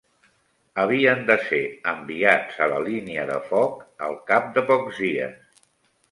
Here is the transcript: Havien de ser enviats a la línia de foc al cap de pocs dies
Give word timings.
Havien 0.83 1.19
de 1.25 1.33
ser 1.49 1.59
enviats 1.91 2.57
a 2.65 2.69
la 2.71 2.79
línia 2.87 3.25
de 3.31 3.35
foc 3.51 3.83
al 4.07 4.17
cap 4.31 4.49
de 4.55 4.63
pocs 4.71 5.03
dies 5.05 5.61